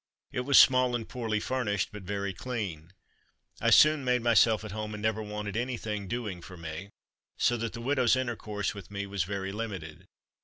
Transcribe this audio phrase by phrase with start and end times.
[0.31, 2.91] It was small and poorly furnished, but very clean.
[3.59, 6.89] I soon made myself at home; and never wanted anything doing for me,
[7.37, 10.07] so that the widow's intercourse with me was very limited.